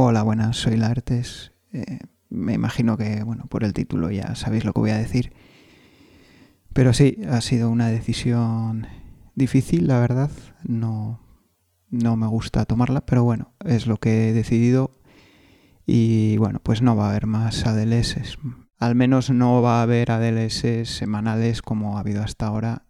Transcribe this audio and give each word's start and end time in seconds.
Hola, 0.00 0.22
buenas, 0.22 0.56
soy 0.56 0.76
Laertes. 0.76 1.50
Eh, 1.72 1.98
me 2.30 2.54
imagino 2.54 2.96
que, 2.96 3.24
bueno, 3.24 3.46
por 3.48 3.64
el 3.64 3.72
título 3.72 4.12
ya 4.12 4.36
sabéis 4.36 4.64
lo 4.64 4.72
que 4.72 4.78
voy 4.78 4.90
a 4.90 4.96
decir. 4.96 5.32
Pero 6.72 6.92
sí, 6.92 7.18
ha 7.28 7.40
sido 7.40 7.68
una 7.68 7.88
decisión 7.88 8.86
difícil, 9.34 9.88
la 9.88 9.98
verdad. 9.98 10.30
No, 10.62 11.20
no 11.90 12.14
me 12.14 12.28
gusta 12.28 12.64
tomarla, 12.64 13.06
pero 13.06 13.24
bueno, 13.24 13.54
es 13.64 13.88
lo 13.88 13.96
que 13.96 14.28
he 14.28 14.32
decidido. 14.32 14.92
Y 15.84 16.36
bueno, 16.36 16.60
pues 16.62 16.80
no 16.80 16.94
va 16.94 17.06
a 17.06 17.10
haber 17.10 17.26
más 17.26 17.66
ADLS. 17.66 18.38
Al 18.78 18.94
menos 18.94 19.30
no 19.30 19.62
va 19.62 19.80
a 19.80 19.82
haber 19.82 20.12
ADLS 20.12 20.88
semanales 20.88 21.60
como 21.60 21.96
ha 21.96 22.02
habido 22.02 22.22
hasta 22.22 22.46
ahora. 22.46 22.84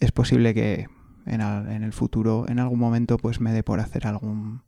Es 0.00 0.10
posible 0.10 0.52
que 0.52 0.88
en, 1.26 1.40
el 1.40 1.92
futuro, 1.92 2.44
en 2.48 2.58
algún 2.58 2.80
momento, 2.80 3.18
pues 3.18 3.40
me 3.40 3.52
dé 3.52 3.62
por 3.62 3.78
hacer 3.78 4.08
algún 4.08 4.65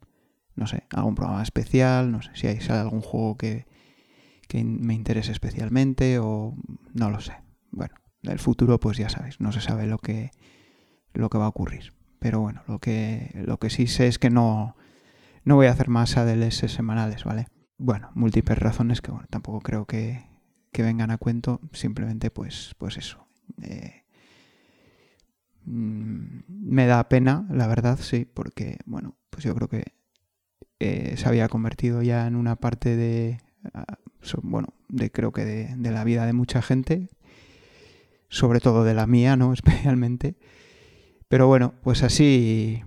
no 0.59 0.66
sé, 0.66 0.82
algún 0.90 1.14
programa 1.14 1.43
especial, 1.43 2.11
no 2.11 2.20
sé 2.20 2.30
si 2.34 2.48
hay 2.48 2.59
algún 2.70 3.01
juego 3.01 3.37
que, 3.38 3.66
me 4.52 4.95
interese 4.95 5.30
especialmente 5.30 6.19
o 6.19 6.56
no 6.95 7.10
lo 7.10 7.20
sé. 7.20 7.34
Bueno, 7.70 7.95
el 8.23 8.41
futuro 8.41 8.80
pues 8.80 8.98
ya 8.98 9.09
sabéis, 9.09 9.41
no 9.41 9.52
se 9.52 9.60
sabe 9.60 9.87
lo 9.87 9.98
que, 9.98 10.32
lo 11.12 11.30
que 11.30 11.38
va 11.38 11.45
a 11.45 11.48
ocurrir. 11.48 11.92
Pero 12.18 12.41
bueno, 12.41 12.62
lo 12.66 12.80
que, 12.80 13.30
lo 13.34 13.59
que 13.59 13.70
sí 13.70 13.87
sé 13.87 14.09
es 14.09 14.18
que 14.18 14.30
no, 14.30 14.74
no 15.45 15.55
voy 15.55 15.66
a 15.66 15.70
hacer 15.70 15.88
más 15.88 16.16
ADLS 16.16 16.73
semanales, 16.73 17.23
¿vale? 17.23 17.46
Bueno, 17.77 18.10
múltiples 18.15 18.59
razones 18.59 19.01
que 19.01 19.12
bueno, 19.12 19.29
tampoco 19.30 19.60
creo 19.60 19.84
que, 19.87 20.27
que 20.73 20.82
vengan 20.82 21.12
a 21.12 21.18
cuento, 21.18 21.60
simplemente 21.73 22.32
pues, 22.32 22.74
pues 22.79 22.96
eso. 22.96 23.29
Eh, 23.62 24.02
mm, 25.66 26.40
me 26.48 26.87
da 26.87 27.09
pena, 27.09 27.46
la 27.51 27.68
verdad, 27.68 27.98
sí, 28.01 28.24
porque 28.24 28.79
bueno, 28.87 29.16
pues 29.30 29.45
yo 29.45 29.54
creo 29.54 29.68
que 29.68 29.98
eh, 30.80 31.14
se 31.16 31.28
había 31.28 31.48
convertido 31.48 32.02
ya 32.02 32.27
en 32.27 32.37
una 32.37 32.56
parte 32.56 32.96
de, 32.96 33.41
ah, 33.74 33.98
bueno, 34.43 34.68
de 34.88 35.10
creo 35.10 35.32
que 35.32 35.45
de, 35.45 35.90
la 35.90 36.04
vida 36.04 36.26
de 36.26 36.32
mucha 36.32 36.62
gente, 36.62 37.09
sobre 38.29 38.60
todo 38.60 38.84
de 38.84 38.95
la 38.95 39.06
mía, 39.06 39.37
¿no? 39.37 39.52
Especialmente. 39.54 40.37
Pero 41.29 41.46
bueno, 41.46 41.74
pues 41.82 42.02
así, 42.02 42.82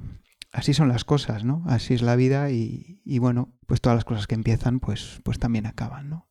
así 0.51 0.73
son 0.73 0.87
las 0.87 1.05
cosas, 1.05 1.43
¿no? 1.43 1.63
Así 1.67 1.93
es 1.93 2.01
la 2.01 2.15
vida 2.15 2.51
y, 2.51 3.01
y, 3.05 3.19
bueno, 3.19 3.53
pues 3.67 3.81
todas 3.81 3.97
las 3.97 4.05
cosas 4.05 4.27
que 4.27 4.35
empiezan, 4.35 4.79
pues, 4.79 5.19
pues 5.23 5.37
también 5.37 5.65
acaban, 5.65 6.09
¿no? 6.09 6.27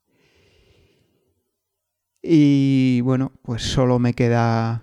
Y 2.23 3.01
bueno, 3.03 3.33
pues 3.43 3.63
solo 3.63 3.99
me 3.99 4.13
queda 4.13 4.83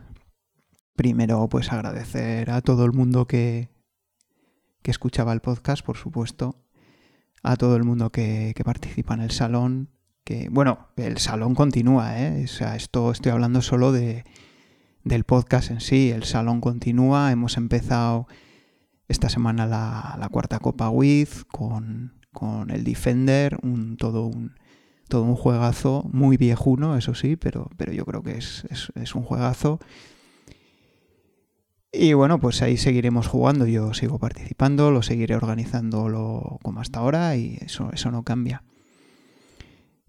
primero 0.96 1.48
pues 1.48 1.72
agradecer 1.72 2.50
a 2.50 2.62
todo 2.62 2.84
el 2.84 2.92
mundo 2.92 3.28
que, 3.28 3.70
que 4.82 4.92
escuchaba 4.92 5.34
el 5.34 5.42
podcast, 5.42 5.86
por 5.86 5.98
supuesto, 5.98 6.67
a 7.44 7.56
todo 7.56 7.76
el 7.76 7.84
mundo 7.84 8.12
que, 8.12 8.54
participa 8.64 9.14
en 9.14 9.22
el 9.22 9.32
salón. 9.32 9.90
Que, 10.24 10.50
bueno, 10.52 10.90
el 10.98 11.18
salón 11.18 11.56
continúa, 11.56 12.20
¿eh? 12.22 12.44
O 12.44 12.48
sea, 12.48 12.76
esto 12.76 13.12
estoy 13.12 13.32
hablando 13.32 13.62
solo 13.62 13.92
de, 13.92 14.26
del 15.04 15.24
podcast 15.24 15.72
en 15.72 15.82
sí. 15.82 16.12
El 16.12 16.24
salón 16.24 16.62
continúa. 16.62 17.32
Hemos 17.32 17.58
empezado 17.58 18.28
esta 19.08 19.30
semana 19.30 19.66
la, 19.66 20.28
cuarta 20.32 20.60
Copa 20.60 20.90
Wiz 20.90 21.46
con, 21.46 22.20
con 22.34 22.70
el 22.72 22.84
Defender, 22.84 23.58
un, 23.62 23.98
todo 23.98 24.26
un 24.26 24.56
todo 25.08 25.24
un 25.24 25.38
juegazo 25.38 26.04
muy 26.12 26.36
viejuno, 26.36 26.98
eso 26.98 27.16
sí, 27.16 27.38
pero, 27.38 27.70
pero 27.78 27.94
yo 27.94 28.04
creo 28.04 28.24
que 28.24 28.38
es, 28.38 28.66
es 28.96 29.16
un 29.16 29.24
juegazo. 29.24 29.80
Y 32.00 32.14
bueno, 32.14 32.40
pues 32.40 32.62
ahí 32.62 32.78
seguiremos 32.78 33.28
jugando, 33.28 33.66
yo 33.66 33.92
sigo 33.96 34.20
participando, 34.20 34.92
lo 34.92 35.02
seguiré 35.02 35.36
organizando 35.36 36.60
como 36.62 36.80
hasta 36.80 37.00
ahora 37.00 37.36
y 37.36 37.58
eso, 37.62 37.90
eso 37.92 38.12
no 38.12 38.22
cambia. 38.22 38.62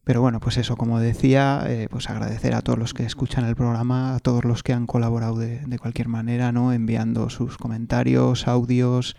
Pero 0.04 0.20
bueno, 0.20 0.38
pues 0.38 0.58
eso, 0.58 0.76
como 0.76 1.00
decía, 1.00 1.64
eh, 1.66 1.88
pues 1.90 2.10
agradecer 2.10 2.54
a 2.54 2.60
todos 2.60 2.78
los 2.78 2.92
que 2.92 3.04
escuchan 3.04 3.46
el 3.46 3.56
programa, 3.56 4.14
a 4.14 4.20
todos 4.20 4.44
los 4.44 4.62
que 4.62 4.74
han 4.74 4.86
colaborado 4.86 5.36
de, 5.38 5.78
cualquier 5.78 6.08
manera, 6.08 6.52
¿no? 6.52 6.74
Enviando 6.74 7.30
sus 7.30 7.56
comentarios, 7.56 8.48
audios, 8.48 9.16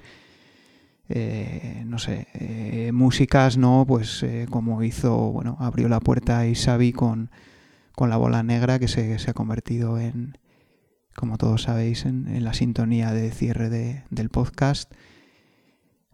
eh, 1.10 1.84
no 1.88 1.98
sé, 1.98 2.28
eh, 2.36 2.92
músicas, 2.94 3.58
¿no? 3.58 3.86
Pues 3.88 4.24
como 4.52 4.84
hizo, 4.84 5.16
bueno, 5.32 5.58
abrió 5.60 5.90
la 5.90 6.00
puerta 6.00 6.46
Isabi 6.46 6.94
con, 6.94 7.32
con 7.96 8.12
la 8.12 8.18
bola 8.18 8.44
negra 8.44 8.78
que 8.78 8.88
se 8.88 9.18
ha 9.28 9.34
convertido 9.34 9.98
en, 9.98 10.38
como 11.20 11.38
todos 11.38 11.64
sabéis, 11.64 12.06
en, 12.06 12.44
la 12.46 12.54
sintonía 12.54 13.12
de 13.12 13.30
cierre 13.32 13.70
del 13.70 14.30
podcast. 14.30 14.90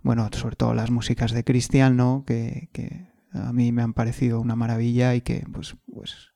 Bueno, 0.02 0.28
sobre 0.34 0.56
todo 0.56 0.74
las 0.74 0.90
músicas 0.90 1.32
de 1.32 1.44
Cristian. 1.44 2.24
Que, 2.26 3.06
a 3.32 3.54
mí 3.54 3.72
me 3.72 3.84
han 3.84 3.94
parecido 3.94 4.42
una 4.42 4.56
maravilla 4.56 5.14
y 5.14 5.22
que, 5.22 5.46
pues, 5.54 5.76
pues, 5.94 6.32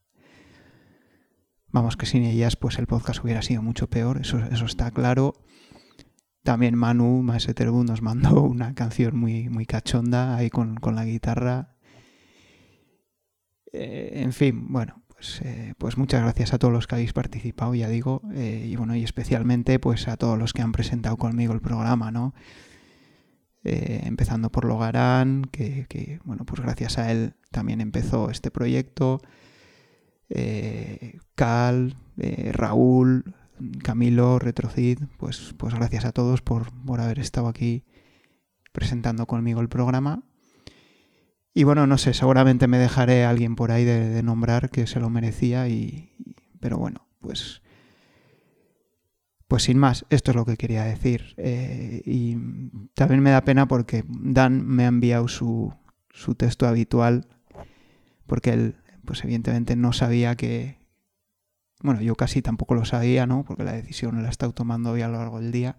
vamos, 1.70 1.98
que 1.98 2.06
sin 2.06 2.24
ellas, 2.24 2.56
pues 2.56 2.78
el 2.78 2.86
podcast 2.86 3.24
hubiera 3.24 3.42
sido 3.42 3.64
mucho 3.64 3.90
peor, 3.90 4.22
eso, 4.22 4.38
eso 4.38 4.66
está 4.66 4.92
claro. 4.92 5.34
También 6.44 6.76
Manu, 6.76 7.24
Maeseterbu, 7.24 7.84
nos 7.84 8.04
mandó 8.04 8.42
una 8.44 8.76
canción 8.76 9.18
muy, 9.18 9.50
muy 9.50 9.66
cachonda 9.66 10.36
ahí 10.36 10.52
con, 10.52 10.78
la 10.94 11.06
guitarra. 11.06 11.76
Eh, 13.74 14.12
en 14.24 14.32
fin, 14.32 14.72
bueno, 14.72 15.02
eh, 15.44 15.74
pues, 15.78 15.98
muchas 15.98 16.22
gracias 16.22 16.54
a 16.54 16.60
todos 16.60 16.74
los 16.74 16.88
que 16.88 16.96
habéis 16.96 17.14
participado, 17.14 17.76
ya 17.76 17.90
digo, 17.90 18.22
eh, 18.34 18.66
y 18.68 18.76
bueno, 18.76 18.96
y 18.96 19.04
especialmente 19.04 19.80
pues 19.80 20.08
a 20.08 20.18
todos 20.18 20.38
los 20.38 20.54
que 20.54 20.62
han 20.62 20.72
presentado 20.72 21.18
conmigo 21.18 21.54
el 21.54 21.62
programa, 21.62 22.12
¿no? 22.12 22.34
Eh, 23.64 24.02
empezando 24.06 24.52
por 24.52 24.66
Logarán, 24.66 25.44
que, 25.52 26.20
bueno, 26.24 26.46
pues 26.46 26.62
gracias 26.62 26.98
a 26.98 27.12
él 27.12 27.34
también 27.52 27.82
empezó 27.82 28.30
este 28.30 28.52
proyecto. 28.52 29.22
Cal, 31.36 31.96
Raúl, 32.54 33.36
Camilo, 33.84 34.40
Retrocid, 34.40 35.00
pues, 35.18 35.54
pues 35.58 35.74
gracias 35.74 36.06
a 36.06 36.12
todos 36.12 36.42
por, 36.42 36.72
por 36.86 37.02
haber 37.02 37.20
estado 37.20 37.48
aquí 37.48 37.84
presentando 38.72 39.26
conmigo 39.26 39.60
el 39.60 39.70
programa. 39.70 40.24
Y 41.60 41.66
bueno, 41.66 41.86
no 41.88 41.98
sé, 41.98 42.14
seguramente 42.14 42.68
me 42.68 42.78
dejaré 42.78 43.26
alguien 43.26 43.58
por 43.58 43.72
ahí 43.72 43.84
de, 43.84 44.24
nombrar 44.24 44.70
que 44.70 44.88
se 44.88 45.02
lo 45.02 45.10
merecía 45.10 45.68
y, 45.68 46.14
pero 46.62 46.78
bueno, 46.78 47.06
pues 47.20 47.62
pues 49.50 49.64
sin 49.64 49.78
más, 49.78 50.06
esto 50.10 50.32
es 50.32 50.38
lo 50.38 50.46
que 50.46 50.56
quería 50.56 50.86
decir. 50.86 51.34
Eh, 51.36 52.02
y 52.06 52.38
también 52.94 53.22
me 53.22 53.32
da 53.32 53.44
pena 53.44 53.68
porque 53.68 54.06
Dan 54.08 54.66
me 54.66 54.86
ha 54.86 54.88
enviado 54.88 55.28
su, 55.28 55.74
su 56.12 56.34
texto 56.34 56.66
habitual, 56.66 57.28
porque 58.26 58.52
él, 58.52 58.76
pues 59.04 59.22
evidentemente 59.26 59.76
no 59.76 59.92
sabía 59.92 60.38
que... 60.38 60.78
Bueno, 61.82 62.00
yo 62.00 62.16
casi 62.16 62.42
tampoco 62.42 62.74
lo 62.74 62.86
sabía, 62.86 63.28
¿no? 63.28 63.44
Porque 63.44 63.66
la 63.66 63.74
decisión 63.74 64.22
la 64.22 64.30
he 64.30 64.32
estado 64.32 64.54
tomando 64.54 64.92
hoy 64.92 65.02
a 65.02 65.10
lo 65.10 65.18
largo 65.18 65.42
del 65.42 65.52
día. 65.52 65.76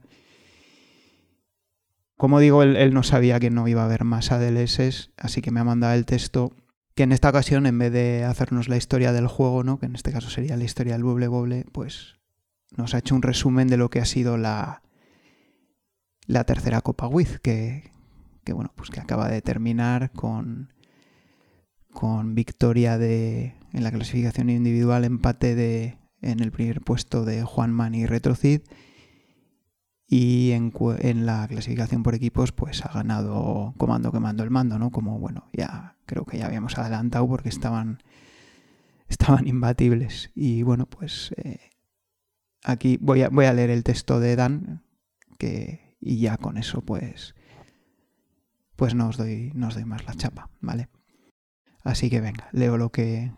Como 2.21 2.39
digo, 2.39 2.63
él, 2.63 2.93
no 2.93 3.03
sabía 3.03 3.41
que 3.41 3.49
no 3.49 3.67
iba 3.67 3.81
a 3.81 3.87
haber 3.87 4.05
más 4.05 4.31
ADLS, 4.31 5.11
así 5.17 5.41
que 5.41 5.51
me 5.51 5.61
ha 5.61 5.65
mandado 5.65 5.95
el 5.95 6.05
texto 6.05 6.55
que 6.95 7.05
en 7.05 7.13
esta 7.13 7.31
ocasión, 7.31 7.65
en 7.65 7.79
vez 7.79 7.91
de 7.95 8.25
hacernos 8.25 8.69
la 8.69 8.77
historia 8.77 9.15
del 9.15 9.27
juego, 9.27 9.65
¿no? 9.65 9.79
que 9.79 9.87
en 9.87 9.95
este 9.95 10.13
caso 10.13 10.29
sería 10.29 10.59
la 10.59 10.65
historia 10.65 10.93
del 10.93 11.03
Bubble 11.03 11.29
Bobble, 11.29 11.65
pues 11.73 12.17
nos 12.77 12.93
ha 12.93 12.99
hecho 12.99 13.15
un 13.15 13.23
resumen 13.23 13.69
de 13.69 13.79
lo 13.79 13.89
que 13.89 14.01
ha 14.01 14.05
sido 14.05 14.37
la, 14.37 14.83
la 16.27 16.45
tercera 16.45 16.83
Copa 16.83 17.07
Wiz, 17.07 17.41
que, 17.41 17.91
bueno, 18.53 18.71
pues 18.77 18.91
que 18.91 19.01
acaba 19.01 19.31
de 19.31 19.41
terminar 19.41 20.13
con, 20.13 20.75
con 21.91 22.35
victoria 22.35 22.99
de, 22.99 23.55
en 23.73 23.83
la 23.83 23.93
clasificación 23.93 24.51
individual, 24.51 25.07
empate 25.07 25.55
de, 25.55 25.97
en 26.21 26.41
el 26.41 26.53
primer 26.53 26.83
puesto 26.83 27.25
de 27.25 27.45
Juan 27.45 27.95
y 27.95 28.05
Retrocid 28.05 28.61
y 30.13 30.51
en, 30.51 30.73
la 31.25 31.47
clasificación 31.47 32.03
por 32.03 32.17
equipos 32.17 32.51
pues 32.51 32.85
ha 32.85 32.93
ganado 32.93 33.75
Comando 33.79 34.11
que 34.11 34.19
mando 34.19 34.43
el 34.43 34.51
mando, 34.51 34.77
¿no? 34.77 34.91
Como 34.91 35.21
bueno, 35.21 35.49
ya 35.53 35.97
creo 36.05 36.25
que 36.25 36.37
ya 36.37 36.47
habíamos 36.47 36.77
adelantado 36.77 37.29
porque 37.29 37.49
estaban 37.49 38.03
estaban 39.09 39.47
imbatibles 39.47 40.33
y 40.35 40.65
bueno, 40.65 40.87
pues 40.87 41.33
eh, 41.37 41.61
aquí 42.65 42.99
voy 43.01 43.23
a, 43.23 43.29
voy 43.29 43.47
a 43.47 43.53
leer 43.53 43.71
el 43.71 43.85
texto 43.85 44.19
de 44.19 44.35
Dan 44.35 44.83
que 45.39 45.97
y 46.01 46.19
ya 46.19 46.37
con 46.39 46.59
eso 46.59 46.81
pues 46.83 47.37
pues 48.75 48.97
no 48.97 49.09
os 49.09 49.17
doy 49.17 49.53
no 49.55 49.69
os 49.69 49.75
doy 49.75 49.85
más 49.85 50.05
la 50.07 50.15
chapa, 50.15 50.51
¿vale? 50.61 50.89
Así 51.85 52.11
que 52.11 52.21
venga, 52.21 52.49
leo 52.51 52.77
lo 52.77 52.91
que 52.91 53.33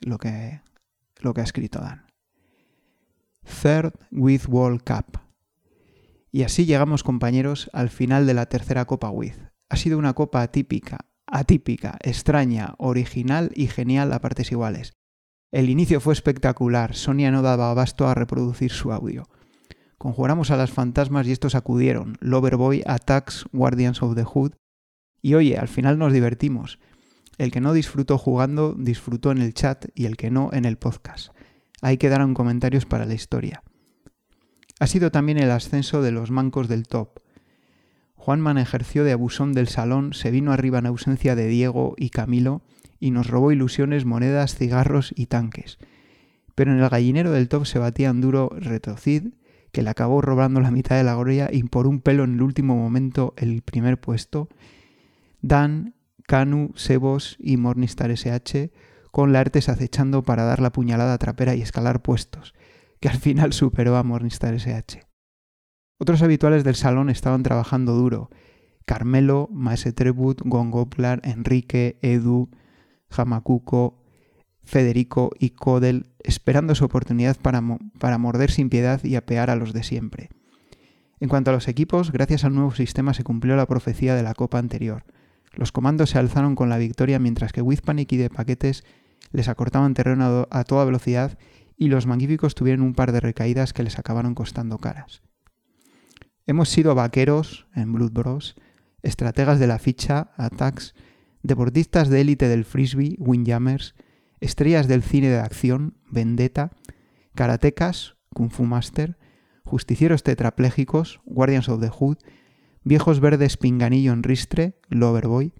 lo 0.00 0.18
que 0.18 0.60
lo 1.20 1.32
que 1.32 1.40
ha 1.40 1.44
escrito 1.44 1.80
Dan. 1.80 2.04
Third 3.62 3.94
with 4.10 4.46
World 4.48 4.82
Cup 4.82 5.29
y 6.32 6.42
así 6.42 6.64
llegamos, 6.64 7.02
compañeros, 7.02 7.70
al 7.72 7.90
final 7.90 8.26
de 8.26 8.34
la 8.34 8.46
tercera 8.46 8.84
Copa 8.84 9.10
Wiz. 9.10 9.38
Ha 9.68 9.76
sido 9.76 9.98
una 9.98 10.14
copa 10.14 10.42
atípica, 10.42 11.06
atípica, 11.26 11.98
extraña, 12.02 12.74
original 12.78 13.50
y 13.54 13.66
genial 13.66 14.12
a 14.12 14.20
partes 14.20 14.50
iguales. 14.52 14.94
El 15.52 15.68
inicio 15.68 16.00
fue 16.00 16.12
espectacular, 16.12 16.94
Sonia 16.94 17.30
no 17.30 17.42
daba 17.42 17.70
abasto 17.70 18.06
a 18.06 18.14
reproducir 18.14 18.70
su 18.70 18.92
audio. 18.92 19.28
Conjuramos 19.98 20.50
a 20.50 20.56
las 20.56 20.70
fantasmas 20.70 21.26
y 21.26 21.32
estos 21.32 21.54
acudieron. 21.54 22.16
Loverboy, 22.20 22.82
Attacks, 22.86 23.44
Guardians 23.52 24.02
of 24.02 24.14
the 24.14 24.24
Hood 24.24 24.52
Y 25.20 25.34
oye, 25.34 25.58
al 25.58 25.68
final 25.68 25.98
nos 25.98 26.12
divertimos. 26.12 26.78
El 27.36 27.50
que 27.50 27.60
no 27.60 27.72
disfrutó 27.72 28.16
jugando, 28.16 28.74
disfrutó 28.78 29.30
en 29.32 29.38
el 29.38 29.52
chat 29.52 29.86
y 29.94 30.06
el 30.06 30.16
que 30.16 30.30
no 30.30 30.50
en 30.52 30.64
el 30.64 30.78
podcast. 30.78 31.34
Ahí 31.82 31.98
quedaron 31.98 32.34
comentarios 32.34 32.86
para 32.86 33.06
la 33.06 33.14
historia. 33.14 33.62
Ha 34.80 34.86
sido 34.86 35.10
también 35.12 35.38
el 35.38 35.50
ascenso 35.50 36.00
de 36.00 36.10
los 36.10 36.30
mancos 36.30 36.66
del 36.66 36.88
top. 36.88 37.20
Juanman 38.16 38.56
ejerció 38.56 39.04
de 39.04 39.12
abusón 39.12 39.52
del 39.52 39.68
salón, 39.68 40.14
se 40.14 40.30
vino 40.30 40.52
arriba 40.52 40.78
en 40.78 40.86
ausencia 40.86 41.36
de 41.36 41.46
Diego 41.46 41.94
y 41.98 42.08
Camilo 42.08 42.62
y 42.98 43.10
nos 43.10 43.28
robó 43.28 43.52
ilusiones, 43.52 44.06
monedas, 44.06 44.54
cigarros 44.54 45.12
y 45.14 45.26
tanques. 45.26 45.78
Pero 46.54 46.72
en 46.72 46.80
el 46.80 46.88
gallinero 46.88 47.30
del 47.30 47.48
top 47.48 47.66
se 47.66 47.78
batía 47.78 48.10
un 48.10 48.22
duro 48.22 48.50
retrocid 48.58 49.34
que 49.70 49.82
le 49.82 49.90
acabó 49.90 50.22
robando 50.22 50.60
la 50.60 50.70
mitad 50.70 50.96
de 50.96 51.04
la 51.04 51.14
gloria 51.14 51.50
y 51.52 51.62
por 51.62 51.86
un 51.86 52.00
pelo 52.00 52.24
en 52.24 52.34
el 52.34 52.42
último 52.42 52.74
momento 52.74 53.34
el 53.36 53.60
primer 53.60 54.00
puesto. 54.00 54.48
Dan, 55.42 55.94
Canu, 56.26 56.72
Sebos 56.74 57.36
y 57.38 57.58
Morningstar 57.58 58.10
SH 58.10 58.70
con 59.10 59.32
la 59.32 59.40
Artes 59.40 59.68
acechando 59.68 60.22
para 60.22 60.44
dar 60.44 60.60
la 60.60 60.72
puñalada 60.72 61.18
trapera 61.18 61.54
y 61.54 61.60
escalar 61.60 62.00
puestos, 62.00 62.54
que 63.00 63.08
al 63.08 63.18
final 63.18 63.52
superó 63.52 63.96
a 63.96 64.02
Morningstar 64.02 64.54
SH. 64.54 65.02
Otros 65.98 66.22
habituales 66.22 66.64
del 66.64 66.74
salón 66.74 67.10
estaban 67.10 67.42
trabajando 67.42 67.94
duro. 67.94 68.30
Carmelo, 68.86 69.48
Maese 69.52 69.92
Trebut, 69.92 70.40
Gongoplar, 70.44 71.20
Enrique, 71.24 71.98
Edu, 72.02 72.50
Jamacuco, 73.10 74.02
Federico 74.62 75.30
y 75.38 75.50
Codel, 75.50 76.12
esperando 76.20 76.74
su 76.74 76.84
oportunidad 76.84 77.36
para, 77.36 77.62
para 77.98 78.18
morder 78.18 78.50
sin 78.50 78.68
piedad 78.68 79.02
y 79.04 79.16
apear 79.16 79.50
a 79.50 79.56
los 79.56 79.72
de 79.72 79.82
siempre. 79.82 80.30
En 81.18 81.28
cuanto 81.28 81.50
a 81.50 81.54
los 81.54 81.68
equipos, 81.68 82.12
gracias 82.12 82.44
al 82.44 82.54
nuevo 82.54 82.74
sistema 82.74 83.12
se 83.12 83.24
cumplió 83.24 83.56
la 83.56 83.66
profecía 83.66 84.14
de 84.14 84.22
la 84.22 84.34
copa 84.34 84.58
anterior. 84.58 85.04
Los 85.52 85.72
comandos 85.72 86.10
se 86.10 86.18
alzaron 86.18 86.54
con 86.54 86.68
la 86.68 86.78
victoria 86.78 87.18
mientras 87.18 87.52
que 87.52 87.62
Wizpanic 87.62 88.12
y 88.12 88.16
de 88.16 88.30
paquetes 88.30 88.84
les 89.32 89.48
acortaban 89.48 89.94
terreno 89.94 90.46
a 90.50 90.64
toda 90.64 90.84
velocidad 90.84 91.38
y 91.80 91.88
los 91.88 92.06
magníficos 92.06 92.54
tuvieron 92.54 92.82
un 92.82 92.92
par 92.92 93.10
de 93.10 93.20
recaídas 93.20 93.72
que 93.72 93.82
les 93.82 93.98
acabaron 93.98 94.34
costando 94.34 94.76
caras. 94.76 95.22
Hemos 96.46 96.68
sido 96.68 96.94
vaqueros 96.94 97.66
en 97.74 97.94
Blood 97.94 98.12
Bros, 98.12 98.54
estrategas 99.02 99.58
de 99.58 99.66
la 99.66 99.78
ficha, 99.78 100.30
attacks, 100.36 100.94
deportistas 101.42 102.10
de 102.10 102.20
élite 102.20 102.48
del 102.48 102.66
frisbee, 102.66 103.16
windjammers, 103.18 103.94
estrellas 104.40 104.88
del 104.88 105.02
cine 105.02 105.30
de 105.30 105.38
acción, 105.38 105.96
vendetta, 106.10 106.72
karatecas, 107.34 108.16
kung 108.34 108.50
fu 108.50 108.64
master, 108.64 109.16
justicieros 109.64 110.22
tetraplégicos, 110.22 111.22
guardians 111.24 111.70
of 111.70 111.80
the 111.80 111.88
hood, 111.88 112.18
viejos 112.84 113.20
verdes 113.20 113.56
pinganillo 113.56 114.12
en 114.12 114.22
ristre, 114.22 114.78
loverboy, 114.90 115.54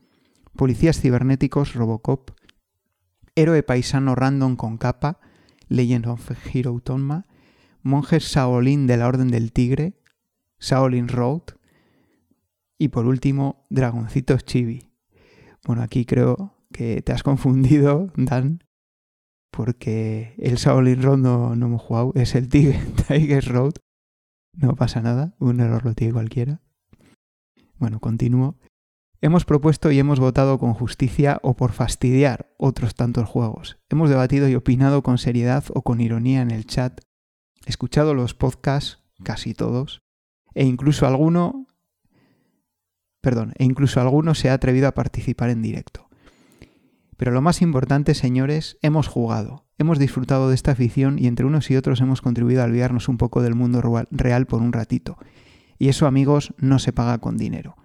policías 0.55 1.01
cibernéticos, 1.01 1.73
robocop, 1.73 2.33
héroe 3.37 3.63
paisano 3.63 4.15
random 4.15 4.57
con 4.57 4.77
capa, 4.77 5.19
Legend 5.71 6.07
of 6.09 6.31
Hero 6.53 6.79
Tonma, 6.81 7.27
monjes 7.83 8.25
Shaolin 8.25 8.87
de 8.87 8.99
la 8.99 9.09
Orden 9.09 9.29
del 9.29 9.53
Tigre, 9.53 9.95
Shaolin 10.59 11.09
Road 11.09 11.43
y 12.77 12.89
por 12.89 13.07
último 13.07 13.65
Dragoncitos 13.71 14.45
Chibi. 14.45 14.91
Bueno, 15.65 15.83
aquí 15.83 16.05
creo 16.05 16.55
que 16.73 17.01
te 17.01 17.13
has 17.13 17.23
confundido, 17.23 18.13
Dan, 18.17 18.65
porque 19.51 20.35
el 20.39 20.57
Shaolin 20.57 21.03
Road 21.03 21.19
no, 21.19 21.57
no 21.57 21.67
hemos 21.67 21.83
jugado, 21.83 22.13
es 22.17 22.35
el 22.35 22.49
Tiger 22.49 23.45
Road. 23.47 23.75
No 24.53 24.75
pasa 24.75 25.01
nada, 25.01 25.35
un 25.39 25.61
error 25.61 25.85
lo 25.85 25.95
tiene 25.95 26.13
cualquiera. 26.13 26.61
Bueno, 27.79 28.01
continúo. 28.01 28.57
Hemos 29.23 29.45
propuesto 29.45 29.91
y 29.91 29.99
hemos 29.99 30.19
votado 30.19 30.59
con 30.59 30.73
justicia 30.73 31.41
o 31.43 31.55
por 31.55 31.73
fastidiar 31.73 32.55
otros 32.57 32.95
tantos 32.95 33.29
juegos. 33.29 33.77
Hemos 33.91 34.09
debatido 34.09 34.49
y 34.49 34.55
opinado 34.55 35.03
con 35.03 35.19
seriedad 35.19 35.65
o 35.75 35.83
con 35.83 36.01
ironía 36.01 36.41
en 36.41 36.51
el 36.51 36.65
chat, 36.65 37.03
escuchado 37.67 38.15
los 38.15 38.33
podcasts, 38.33 39.03
casi 39.23 39.53
todos, 39.53 40.01
e 40.55 40.65
incluso 40.65 41.07
alguno, 41.07 41.67
perdón, 43.21 43.53
e 43.59 43.65
incluso 43.65 44.01
alguno 44.01 44.35
se 44.35 44.49
ha 44.49 44.55
atrevido 44.55 44.89
a 44.89 44.95
participar 44.95 45.51
en 45.51 45.61
directo. 45.61 46.09
Pero 47.19 47.31
lo 47.31 47.43
más 47.43 47.61
importante, 47.61 48.15
señores, 48.15 48.79
hemos 48.81 49.07
jugado, 49.07 49.67
hemos 49.77 49.99
disfrutado 49.99 50.49
de 50.49 50.55
esta 50.55 50.71
afición 50.71 51.19
y 51.19 51.27
entre 51.27 51.45
unos 51.45 51.71
y 51.71 51.77
otros 51.77 52.01
hemos 52.01 52.23
contribuido 52.23 52.63
a 52.63 52.65
olvidarnos 52.65 53.07
un 53.07 53.19
poco 53.19 53.43
del 53.43 53.55
mundo 53.55 53.83
real 54.11 54.47
por 54.47 54.63
un 54.63 54.73
ratito. 54.73 55.19
Y 55.79 55.91
eso, 55.91 56.07
amigos, 56.07 56.55
no 56.57 56.79
se 56.79 56.95
paga 56.95 57.19
con 57.19 57.37
dinero 57.37 57.77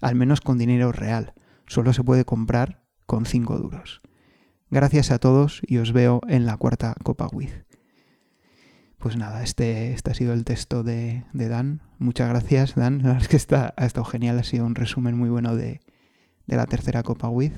al 0.00 0.14
menos 0.14 0.40
con 0.40 0.58
dinero 0.58 0.92
real. 0.92 1.34
Solo 1.66 1.92
se 1.92 2.04
puede 2.04 2.24
comprar 2.24 2.82
con 3.06 3.26
5 3.26 3.58
duros. 3.58 4.02
Gracias 4.70 5.10
a 5.10 5.18
todos 5.18 5.62
y 5.66 5.78
os 5.78 5.92
veo 5.92 6.20
en 6.28 6.44
la 6.44 6.56
cuarta 6.56 6.94
Copa 7.02 7.28
Wiz. 7.32 7.64
Pues 8.98 9.16
nada, 9.16 9.42
este, 9.42 9.92
este 9.92 10.10
ha 10.10 10.14
sido 10.14 10.32
el 10.32 10.44
texto 10.44 10.82
de, 10.82 11.24
Dan. 11.32 11.82
Muchas 11.98 12.28
gracias, 12.28 12.74
Dan. 12.74 12.98
La 12.98 13.12
verdad 13.12 13.22
es 13.22 13.46
que 13.46 13.54
ha 13.54 13.86
estado 13.86 14.04
genial, 14.04 14.38
ha 14.38 14.42
sido 14.42 14.66
un 14.66 14.74
resumen 14.74 15.16
muy 15.16 15.28
bueno 15.28 15.54
de, 15.54 15.80
la 16.46 16.66
tercera 16.66 17.02
Copa 17.02 17.28
Wiz. 17.28 17.52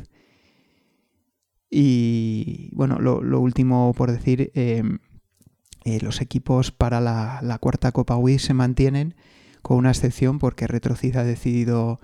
Y 1.71 2.71
bueno, 2.75 2.99
lo, 2.99 3.41
último 3.41 3.95
por 3.95 4.11
decir, 4.11 4.51
eh, 4.55 4.83
eh, 5.85 6.01
los 6.03 6.21
equipos 6.21 6.73
para 6.73 7.01
la, 7.01 7.41
la 7.43 7.59
cuarta 7.59 7.93
Copa 7.93 8.17
Wiz 8.17 8.43
se 8.43 8.55
mantienen, 8.55 9.15
con 9.63 9.79
una 9.79 9.91
excepción 9.91 10.39
porque 10.39 10.67
Retrocid 10.67 11.17
ha 11.17 11.25
decidido 11.25 12.01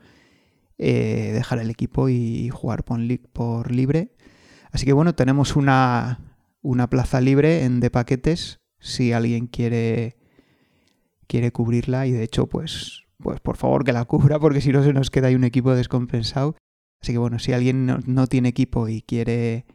eh, 0.79 1.31
dejar 1.33 1.61
el 1.61 1.71
equipo 1.71 2.09
y 2.09 2.49
jugar 2.51 2.85
por, 2.85 3.71
libre. 3.71 4.15
Así 4.73 4.85
que 4.85 4.93
bueno, 4.93 5.15
tenemos 5.15 5.57
una, 5.57 6.21
una 6.63 6.91
plaza 6.91 7.21
libre 7.21 7.65
en 7.65 7.81
de 7.81 7.91
paquetes 7.91 8.61
si 8.81 9.13
alguien 9.13 9.47
quiere, 9.47 10.17
quiere 11.27 11.53
cubrirla 11.53 12.07
y 12.07 12.13
de 12.13 12.25
hecho 12.25 12.49
pues, 12.49 13.05
pues 13.19 13.41
por 13.41 13.57
favor 13.57 13.85
que 13.85 13.93
la 13.93 14.05
cubra 14.05 14.39
porque 14.39 14.61
si 14.61 14.73
no 14.73 14.83
se 14.83 14.93
nos 14.93 15.11
queda 15.11 15.29
ahí 15.29 15.35
un 15.35 15.45
equipo 15.45 15.75
descompensado. 15.75 16.57
Así 17.01 17.13
que 17.13 17.19
bueno, 17.19 17.39
si 17.39 17.53
alguien 17.53 17.87
no, 17.87 18.27
tiene 18.27 18.49
equipo 18.49 18.89
y 18.89 19.03
quiere, 19.03 19.67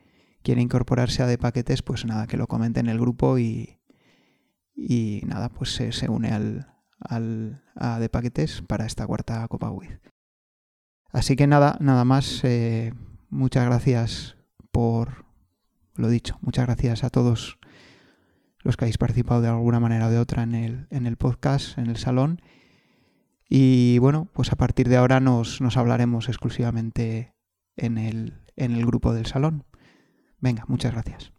quiere 0.42 0.62
incorporarse 0.62 1.24
a 1.24 1.28
de 1.28 1.38
paquetes, 1.38 1.82
pues 1.82 2.06
nada, 2.06 2.28
que 2.28 2.38
lo 2.38 2.48
comente 2.48 2.80
en 2.80 2.90
el 2.90 3.00
grupo 3.00 3.38
y, 3.38 3.80
y 4.76 5.22
nada, 5.28 5.50
pues 5.50 5.76
se, 5.76 5.92
se 5.92 6.10
une 6.10 6.30
al, 6.30 6.74
al, 7.00 7.64
a 7.76 8.00
de 8.00 8.10
paquetes 8.10 8.64
para 8.64 8.86
esta 8.86 9.06
cuarta 9.06 9.48
Copa 9.48 9.70
WIZ. 9.70 10.00
Así 11.12 11.36
que 11.36 11.48
nada, 11.48 11.78
nada 11.80 12.06
más. 12.06 12.44
Eh, 12.44 12.94
muchas 13.30 13.66
gracias 13.66 14.38
por 14.72 15.26
lo 15.96 16.10
dicho. 16.10 16.38
Muchas 16.42 16.66
gracias 16.66 17.04
a 17.04 17.10
todos 17.10 17.58
los 18.62 18.78
que 18.78 18.86
habéis 18.86 18.98
participado 18.98 19.42
de 19.42 19.48
alguna 19.48 19.80
manera 19.80 20.08
o 20.08 20.12
de 20.12 20.20
otra 20.20 20.44
en 20.44 20.56
el, 20.56 20.88
en 20.90 21.06
el 21.08 21.18
podcast, 21.18 21.78
en 21.78 21.88
el 21.88 21.98
salón. 21.98 22.42
Y 23.50 23.98
bueno, 24.00 24.28
pues 24.34 24.52
a 24.52 24.56
partir 24.56 24.90
de 24.90 24.98
ahora 24.98 25.20
nos, 25.20 25.60
nos 25.62 25.78
hablaremos 25.78 26.30
exclusivamente 26.30 27.34
en 27.76 27.98
el, 27.98 28.42
en 28.56 28.74
el 28.74 28.86
grupo 28.86 29.14
del 29.14 29.26
salón. 29.26 29.66
Venga, 30.40 30.66
muchas 30.68 30.92
gracias. 30.92 31.34